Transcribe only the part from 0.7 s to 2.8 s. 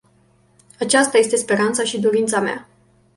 Aceasta este speranța și dorința mea.